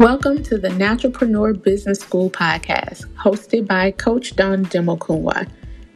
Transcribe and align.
Welcome 0.00 0.42
to 0.42 0.58
the 0.58 0.70
Naturalpreneur 0.70 1.62
Business 1.62 2.00
School 2.00 2.28
podcast, 2.28 3.06
hosted 3.14 3.68
by 3.68 3.92
Coach 3.92 4.34
Dawn 4.34 4.64
Demokunwa. 4.66 5.48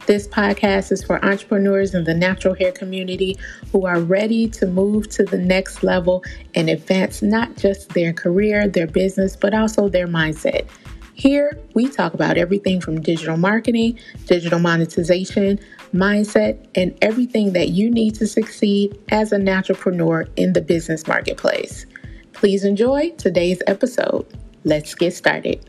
This 0.05 0.25
podcast 0.25 0.93
is 0.93 1.03
for 1.03 1.23
entrepreneurs 1.23 1.93
in 1.93 2.05
the 2.05 2.13
natural 2.13 2.53
hair 2.53 2.71
community 2.71 3.37
who 3.73 3.85
are 3.85 3.99
ready 3.99 4.47
to 4.51 4.65
move 4.65 5.09
to 5.09 5.25
the 5.25 5.37
next 5.37 5.83
level 5.83 6.23
and 6.55 6.69
advance 6.69 7.21
not 7.21 7.57
just 7.57 7.89
their 7.89 8.13
career, 8.13 8.69
their 8.69 8.87
business, 8.87 9.35
but 9.35 9.53
also 9.53 9.89
their 9.89 10.07
mindset. 10.07 10.65
Here, 11.13 11.59
we 11.73 11.89
talk 11.89 12.13
about 12.13 12.37
everything 12.37 12.79
from 12.79 13.01
digital 13.01 13.35
marketing, 13.35 13.99
digital 14.27 14.59
monetization, 14.59 15.59
mindset, 15.93 16.65
and 16.73 16.97
everything 17.01 17.51
that 17.51 17.71
you 17.71 17.91
need 17.91 18.15
to 18.15 18.27
succeed 18.27 18.97
as 19.09 19.33
a 19.33 19.37
naturalpreneur 19.37 20.29
in 20.37 20.53
the 20.53 20.61
business 20.61 21.05
marketplace. 21.05 21.85
Please 22.39 22.63
enjoy 22.63 23.09
today's 23.17 23.61
episode. 23.67 24.25
Let's 24.63 24.95
get 24.95 25.13
started. 25.13 25.59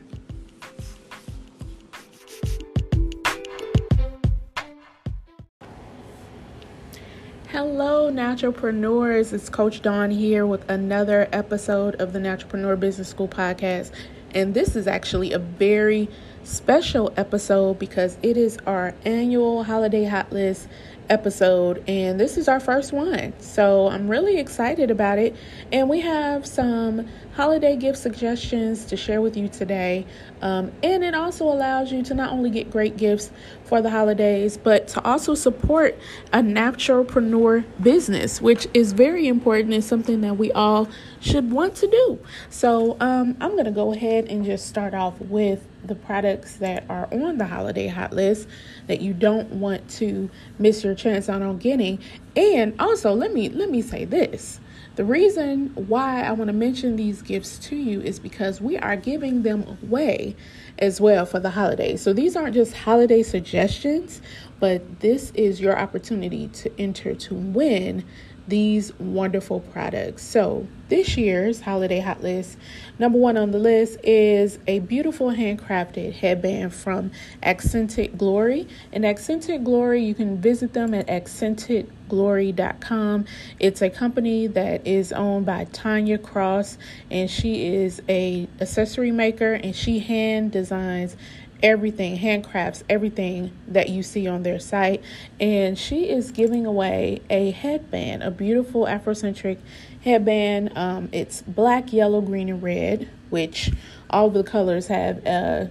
Hello, 7.48 8.08
naturalpreneurs. 8.12 9.32
It's 9.32 9.48
Coach 9.48 9.82
Dawn 9.82 10.12
here 10.12 10.46
with 10.46 10.70
another 10.70 11.28
episode 11.32 11.96
of 11.96 12.12
the 12.12 12.20
Naturalpreneur 12.20 12.78
Business 12.78 13.08
School 13.08 13.26
podcast. 13.26 13.90
And 14.32 14.54
this 14.54 14.76
is 14.76 14.86
actually 14.86 15.32
a 15.32 15.40
very 15.40 16.08
special 16.44 17.12
episode 17.16 17.80
because 17.80 18.16
it 18.22 18.36
is 18.36 18.58
our 18.68 18.94
annual 19.04 19.64
holiday 19.64 20.04
hot 20.04 20.30
list 20.32 20.68
episode, 21.10 21.84
and 21.88 22.18
this 22.18 22.38
is 22.38 22.48
our 22.48 22.60
first 22.60 22.92
one. 22.92 23.34
So 23.40 23.88
I'm 23.88 24.08
really 24.08 24.38
excited 24.38 24.90
about 24.90 25.18
it. 25.18 25.36
And 25.72 25.90
we 25.90 26.00
have 26.00 26.46
some 26.46 27.08
holiday 27.34 27.76
gift 27.76 27.98
suggestions 27.98 28.84
to 28.86 28.96
share 28.96 29.20
with 29.20 29.36
you 29.36 29.48
today. 29.48 30.06
Um, 30.40 30.72
and 30.82 31.04
it 31.04 31.14
also 31.14 31.44
allows 31.44 31.92
you 31.92 32.02
to 32.04 32.14
not 32.14 32.32
only 32.32 32.50
get 32.50 32.70
great 32.70 32.96
gifts 32.96 33.30
for 33.64 33.82
the 33.82 33.90
holidays, 33.90 34.56
but 34.56 34.88
to 34.88 35.04
also 35.04 35.34
support 35.34 35.98
a 36.32 36.38
naturalpreneur 36.38 37.64
business, 37.82 38.40
which 38.40 38.66
is 38.72 38.92
very 38.92 39.28
important 39.28 39.74
and 39.74 39.84
something 39.84 40.20
that 40.22 40.36
we 40.36 40.50
all 40.52 40.88
should 41.20 41.50
want 41.50 41.74
to 41.76 41.86
do. 41.88 42.18
So 42.48 42.96
um, 43.00 43.36
I'm 43.40 43.52
going 43.52 43.64
to 43.64 43.70
go 43.70 43.92
ahead 43.92 44.26
and 44.26 44.44
just 44.44 44.66
start 44.66 44.94
off 44.94 45.20
with 45.20 45.66
the 45.84 45.94
products 45.94 46.56
that 46.56 46.84
are 46.88 47.08
on 47.12 47.38
the 47.38 47.46
holiday 47.46 47.86
hot 47.86 48.12
list 48.12 48.46
that 48.86 49.00
you 49.00 49.14
don't 49.14 49.48
want 49.50 49.88
to 49.88 50.30
miss 50.58 50.84
your 50.84 50.94
chance 51.00 51.28
on 51.28 51.58
getting. 51.58 51.98
And 52.36 52.74
also, 52.80 53.12
let 53.12 53.32
me 53.32 53.48
let 53.48 53.70
me 53.70 53.82
say 53.82 54.04
this. 54.04 54.60
The 54.96 55.04
reason 55.04 55.72
why 55.74 56.22
I 56.22 56.32
want 56.32 56.48
to 56.48 56.52
mention 56.52 56.96
these 56.96 57.22
gifts 57.22 57.58
to 57.60 57.76
you 57.76 58.00
is 58.02 58.18
because 58.18 58.60
we 58.60 58.76
are 58.76 58.96
giving 58.96 59.42
them 59.42 59.78
away 59.82 60.36
as 60.78 61.00
well 61.00 61.24
for 61.24 61.40
the 61.40 61.50
holidays. 61.50 62.02
So 62.02 62.12
these 62.12 62.36
aren't 62.36 62.54
just 62.54 62.74
holiday 62.74 63.22
suggestions, 63.22 64.20
but 64.58 65.00
this 65.00 65.30
is 65.30 65.60
your 65.60 65.78
opportunity 65.78 66.48
to 66.48 66.70
enter 66.78 67.14
to 67.14 67.34
win 67.34 68.04
these 68.50 68.92
wonderful 68.98 69.60
products. 69.60 70.22
So, 70.22 70.66
this 70.88 71.16
year's 71.16 71.60
holiday 71.60 72.00
hot 72.00 72.20
list, 72.20 72.58
number 72.98 73.16
one 73.16 73.36
on 73.36 73.52
the 73.52 73.58
list 73.58 73.98
is 74.02 74.58
a 74.66 74.80
beautiful 74.80 75.28
handcrafted 75.28 76.14
headband 76.14 76.74
from 76.74 77.12
Accented 77.44 78.18
Glory. 78.18 78.66
And 78.92 79.06
Accented 79.06 79.62
Glory, 79.64 80.02
you 80.02 80.14
can 80.14 80.40
visit 80.40 80.72
them 80.72 80.92
at 80.92 81.06
accentedglory.com. 81.06 83.24
It's 83.60 83.82
a 83.82 83.88
company 83.88 84.48
that 84.48 84.84
is 84.84 85.12
owned 85.12 85.46
by 85.46 85.66
Tanya 85.66 86.18
Cross, 86.18 86.76
and 87.08 87.30
she 87.30 87.72
is 87.72 88.02
a 88.08 88.48
accessory 88.60 89.12
maker, 89.12 89.52
and 89.52 89.76
she 89.76 90.00
hand 90.00 90.50
designs 90.50 91.14
everything, 91.62 92.18
handcrafts, 92.18 92.82
everything 92.88 93.52
that 93.68 93.88
you 93.88 94.02
see 94.02 94.26
on 94.26 94.42
their 94.42 94.58
site. 94.58 95.02
And 95.38 95.78
she 95.78 96.08
is 96.08 96.30
giving 96.30 96.66
away 96.66 97.22
a 97.30 97.50
headband, 97.50 98.22
a 98.22 98.30
beautiful 98.30 98.84
Afrocentric 98.84 99.58
headband. 100.02 100.76
Um, 100.76 101.08
it's 101.12 101.42
black, 101.42 101.92
yellow, 101.92 102.20
green, 102.20 102.48
and 102.48 102.62
red, 102.62 103.08
which 103.30 103.72
all 104.08 104.30
the 104.30 104.42
colors 104.42 104.88
have 104.88 105.26
uh, 105.26 105.66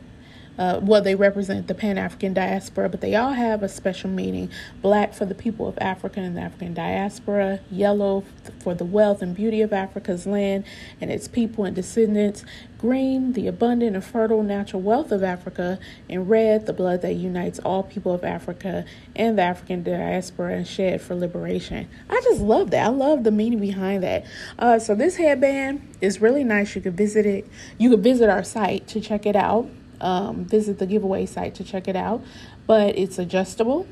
uh, 0.60 0.78
well, 0.84 1.02
they 1.02 1.16
represent 1.16 1.68
the 1.68 1.74
Pan 1.74 1.98
African 1.98 2.34
diaspora, 2.34 2.90
but 2.90 3.00
they 3.00 3.16
all 3.16 3.32
have 3.32 3.64
a 3.64 3.70
special 3.70 4.10
meaning. 4.10 4.52
Black 4.82 5.14
for 5.14 5.26
the 5.26 5.34
people 5.34 5.66
of 5.70 5.78
Africa 5.80 6.20
and 6.20 6.36
the 6.36 6.42
African 6.42 6.74
diaspora, 6.74 7.62
yellow 7.72 8.26
for 8.60 8.76
the 8.76 8.84
wealth 8.84 9.22
and 9.22 9.34
beauty 9.34 9.62
of 9.62 9.72
Africa's 9.72 10.28
land 10.28 10.66
and 11.00 11.10
its 11.10 11.30
people 11.30 11.64
and 11.64 11.74
descendants, 11.74 12.44
green, 12.78 13.32
the 13.34 13.48
abundant 13.48 13.96
and 13.96 14.04
fertile 14.04 14.44
natural 14.44 14.82
wealth 14.82 15.14
of 15.14 15.24
Africa, 15.24 15.80
and 16.10 16.30
red, 16.30 16.66
the 16.66 16.74
blood 16.74 17.02
that 17.04 17.14
unites 17.14 17.60
all 17.60 17.82
people 17.82 18.14
of 18.14 18.26
Africa 18.26 18.84
and 19.16 19.38
the 19.38 19.44
African 19.44 19.82
diaspora 19.82 20.56
and 20.56 20.68
shed 20.68 21.02
for 21.02 21.16
liberation. 21.16 21.88
I 22.10 22.20
just 22.26 22.42
love 22.42 22.72
that. 22.72 22.86
I 22.86 22.90
love 22.90 23.24
the 23.24 23.32
meaning 23.32 23.60
behind 23.60 24.04
that. 24.04 24.26
Uh, 24.58 24.78
so 24.78 24.94
this 24.94 25.16
headband 25.16 25.88
is 26.02 26.20
really 26.20 26.44
nice. 26.44 26.76
You 26.76 26.82
could 26.82 26.98
visit 26.98 27.26
it. 27.26 27.48
You 27.78 27.92
could 27.92 28.04
visit 28.04 28.30
our 28.30 28.44
site 28.44 28.88
to 28.90 29.00
check 29.00 29.26
it 29.26 29.38
out 29.38 29.70
um, 30.02 30.46
visit 30.46 30.80
the 30.80 30.86
giveaway 30.86 31.26
site 31.26 31.56
to 31.56 31.64
check 31.64 31.88
it 31.88 31.96
out. 31.96 32.24
But 32.68 32.98
it's 32.98 33.20
adjustable. 33.20 33.88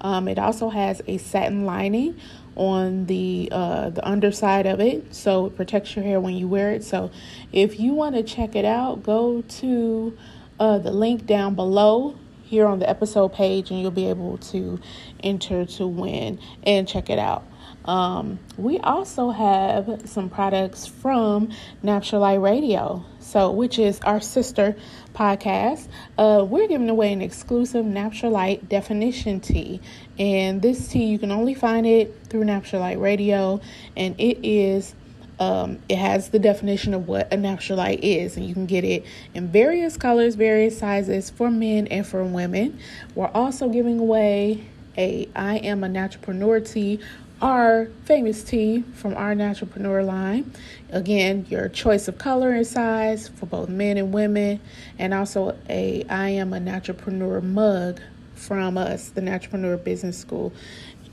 Um, 0.00 0.28
it 0.28 0.38
also 0.38 0.70
has 0.70 1.02
a 1.06 1.18
satin 1.18 1.66
lining 1.66 2.18
on 2.56 3.06
the 3.06 3.48
uh, 3.52 3.90
the 3.90 4.06
underside 4.06 4.66
of 4.66 4.80
it, 4.80 5.14
so 5.14 5.46
it 5.46 5.56
protects 5.56 5.94
your 5.94 6.04
hair 6.04 6.20
when 6.20 6.34
you 6.34 6.48
wear 6.48 6.72
it. 6.72 6.84
So, 6.84 7.10
if 7.52 7.78
you 7.78 7.92
want 7.92 8.16
to 8.16 8.22
check 8.22 8.56
it 8.56 8.64
out, 8.64 9.02
go 9.02 9.42
to 9.42 10.18
uh, 10.58 10.78
the 10.78 10.90
link 10.90 11.26
down 11.26 11.54
below 11.54 12.16
here 12.50 12.66
on 12.66 12.80
the 12.80 12.90
episode 12.90 13.32
page, 13.32 13.70
and 13.70 13.80
you'll 13.80 13.92
be 13.92 14.08
able 14.08 14.36
to 14.38 14.80
enter 15.22 15.64
to 15.64 15.86
win 15.86 16.40
and 16.64 16.88
check 16.88 17.08
it 17.08 17.18
out. 17.18 17.44
Um, 17.84 18.40
we 18.56 18.80
also 18.80 19.30
have 19.30 20.02
some 20.06 20.28
products 20.28 20.84
from 20.84 21.50
Natural 21.80 22.22
Light 22.22 22.40
Radio, 22.40 23.04
so 23.20 23.52
which 23.52 23.78
is 23.78 24.00
our 24.00 24.20
sister 24.20 24.74
podcast. 25.14 25.86
Uh, 26.18 26.44
we're 26.46 26.66
giving 26.66 26.90
away 26.90 27.12
an 27.12 27.22
exclusive 27.22 27.86
Natural 27.86 28.32
Light 28.32 28.68
definition 28.68 29.38
tee, 29.38 29.80
and 30.18 30.60
this 30.60 30.88
tee 30.88 31.04
you 31.04 31.20
can 31.20 31.30
only 31.30 31.54
find 31.54 31.86
it 31.86 32.18
through 32.28 32.44
Natural 32.44 32.82
Light 32.82 32.98
Radio, 32.98 33.60
and 33.96 34.16
it 34.18 34.44
is. 34.44 34.96
Um, 35.40 35.78
it 35.88 35.96
has 35.96 36.28
the 36.28 36.38
definition 36.38 36.92
of 36.92 37.08
what 37.08 37.32
a 37.32 37.36
natural 37.36 37.78
light 37.78 38.04
is, 38.04 38.36
and 38.36 38.46
you 38.46 38.52
can 38.54 38.66
get 38.66 38.84
it 38.84 39.06
in 39.34 39.48
various 39.48 39.96
colors, 39.96 40.34
various 40.34 40.78
sizes 40.78 41.30
for 41.30 41.50
men 41.50 41.86
and 41.86 42.06
for 42.06 42.22
women. 42.22 42.78
We're 43.14 43.28
also 43.28 43.68
giving 43.70 43.98
away 43.98 44.66
a 44.98 45.28
I 45.34 45.56
am 45.56 45.82
a 45.82 45.88
naturalpreneur 45.88 46.70
tee 46.70 47.00
our 47.40 47.86
famous 48.04 48.44
tee 48.44 48.84
from 48.94 49.14
our 49.14 49.34
naturalpreneur 49.34 50.04
line. 50.04 50.52
Again, 50.90 51.46
your 51.48 51.68
choice 51.68 52.06
of 52.06 52.18
color 52.18 52.50
and 52.50 52.66
size 52.66 53.28
for 53.28 53.46
both 53.46 53.68
men 53.68 53.96
and 53.96 54.12
women, 54.12 54.60
and 54.98 55.14
also 55.14 55.56
a 55.68 56.04
I 56.08 56.30
am 56.30 56.52
a 56.52 56.58
naturalpreneur 56.58 57.42
mug 57.42 58.00
from 58.34 58.78
us, 58.78 59.10
the 59.10 59.20
Naturalpreneur 59.20 59.82
Business 59.84 60.18
School. 60.18 60.52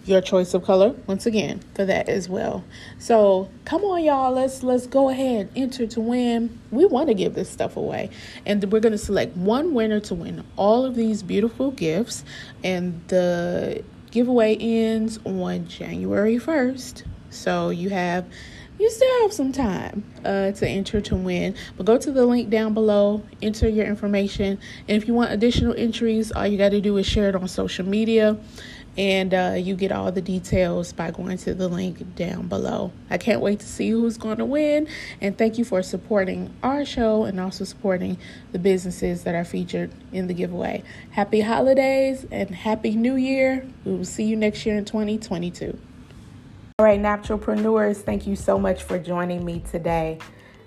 Your 0.08 0.22
choice 0.22 0.54
of 0.54 0.64
color, 0.64 0.96
once 1.06 1.26
again, 1.26 1.60
for 1.76 1.84
that 1.84 2.08
as 2.08 2.30
well. 2.30 2.64
So 2.98 3.50
come 3.66 3.84
on, 3.84 4.02
y'all. 4.06 4.32
Let's 4.32 4.64
let's 4.64 4.88
go 4.88 5.10
ahead, 5.10 5.50
and 5.54 5.58
enter 5.58 5.86
to 5.86 6.00
win. 6.00 6.60
We 6.72 6.86
want 6.86 7.10
to 7.10 7.14
give 7.14 7.34
this 7.34 7.50
stuff 7.50 7.76
away, 7.76 8.10
and 8.46 8.64
we're 8.72 8.80
going 8.80 8.94
to 8.94 8.98
select 8.98 9.36
one 9.36 9.74
winner 9.74 10.00
to 10.00 10.16
win 10.16 10.46
all 10.56 10.86
of 10.86 10.96
these 10.96 11.24
beautiful 11.24 11.72
gifts. 11.72 12.24
And 12.64 13.06
the 13.10 13.84
giveaway 14.12 14.56
ends 14.56 15.20
on 15.26 15.68
January 15.68 16.38
1st. 16.38 17.04
So 17.30 17.70
you 17.70 17.90
have 17.90 18.26
you 18.80 18.90
still 18.92 19.22
have 19.24 19.34
some 19.34 19.52
time 19.52 20.06
uh, 20.24 20.52
to 20.52 20.68
enter 20.68 21.02
to 21.02 21.16
win. 21.16 21.56
But 21.76 21.86
go 21.86 21.98
to 21.98 22.12
the 22.12 22.26
link 22.26 22.50
down 22.50 22.74
below, 22.74 23.24
enter 23.42 23.68
your 23.68 23.86
information, 23.86 24.60
and 24.88 25.02
if 25.02 25.08
you 25.08 25.14
want 25.14 25.32
additional 25.32 25.74
entries, 25.76 26.32
all 26.32 26.48
you 26.48 26.58
got 26.58 26.70
to 26.70 26.80
do 26.80 26.96
is 26.98 27.06
share 27.06 27.28
it 27.28 27.36
on 27.36 27.48
social 27.48 27.86
media 27.86 28.38
and 28.98 29.34
uh, 29.34 29.56
you 29.58 29.76
get 29.76 29.92
all 29.92 30.12
the 30.12 30.22
details 30.22 30.92
by 30.92 31.12
going 31.12 31.38
to 31.38 31.54
the 31.54 31.68
link 31.68 32.16
down 32.16 32.48
below. 32.48 32.92
I 33.10 33.18
can't 33.18 33.42
wait 33.42 33.60
to 33.60 33.66
see 33.66 33.90
who's 33.90 34.18
going 34.18 34.38
to 34.38 34.46
win, 34.46 34.88
and 35.22 35.38
thank 35.38 35.58
you 35.58 35.66
for 35.66 35.84
supporting 35.84 36.54
our 36.64 36.84
show 36.84 37.26
and 37.26 37.40
also 37.40 37.64
supporting 37.64 38.18
the 38.52 38.60
businesses 38.60 39.24
that 39.24 39.36
are 39.36 39.46
featured 39.46 39.92
in 40.12 40.28
the 40.28 40.34
giveaway. 40.34 40.84
Happy 41.12 41.42
holidays 41.42 42.26
and 42.32 42.50
happy 42.50 42.96
new 42.96 43.16
year. 43.16 43.68
We 43.86 43.94
will 43.94 44.06
see 44.06 44.24
you 44.24 44.36
next 44.36 44.66
year 44.66 44.78
in 44.78 44.86
2022. 44.86 45.78
All 46.80 46.86
right, 46.86 47.00
naturalpreneurs, 47.00 47.98
thank 47.98 48.28
you 48.28 48.36
so 48.36 48.60
much 48.60 48.84
for 48.84 49.00
joining 49.00 49.44
me 49.44 49.64
today. 49.72 50.20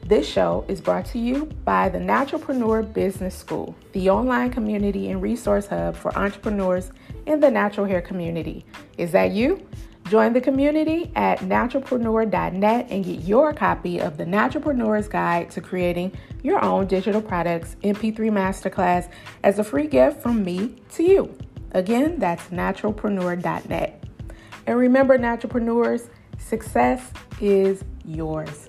This 0.04 0.28
show 0.28 0.64
is 0.66 0.80
brought 0.80 1.06
to 1.06 1.18
you 1.18 1.46
by 1.64 1.88
the 1.88 1.98
Naturalpreneur 1.98 2.92
Business 2.92 3.34
School, 3.34 3.76
the 3.92 4.10
online 4.10 4.50
community 4.50 5.10
and 5.10 5.22
resource 5.22 5.66
hub 5.66 5.94
for 5.94 6.16
entrepreneurs 6.16 6.90
in 7.26 7.38
the 7.40 7.50
natural 7.50 7.86
hair 7.86 8.00
community. 8.00 8.64
Is 8.98 9.12
that 9.12 9.30
you? 9.30 9.64
Join 10.08 10.32
the 10.32 10.40
community 10.40 11.12
at 11.14 11.38
naturalpreneur.net 11.38 12.86
and 12.90 13.04
get 13.04 13.20
your 13.20 13.52
copy 13.52 14.00
of 14.00 14.16
the 14.16 14.24
Naturalpreneur's 14.24 15.06
Guide 15.06 15.50
to 15.52 15.60
Creating 15.60 16.10
Your 16.42 16.64
Own 16.64 16.88
Digital 16.88 17.22
Products 17.22 17.76
MP3 17.84 18.16
Masterclass 18.16 19.08
as 19.44 19.60
a 19.60 19.64
free 19.64 19.86
gift 19.86 20.20
from 20.20 20.42
me 20.42 20.74
to 20.94 21.04
you. 21.04 21.32
Again, 21.70 22.18
that's 22.18 22.42
naturalpreneur.net. 22.48 24.02
And 24.66 24.76
remember, 24.76 25.16
naturalpreneurs, 25.16 26.08
success 26.38 27.12
is 27.40 27.84
yours. 28.04 28.68